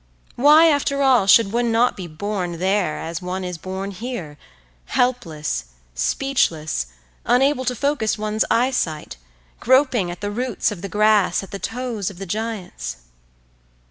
[0.35, 4.35] Why, after all, should one not be born there as one is born here,
[4.85, 6.87] helpless, speechless,
[7.23, 9.17] unable to focus one's eyesight,
[9.59, 12.97] groping at the roots of the grass, at the toes of the Giants?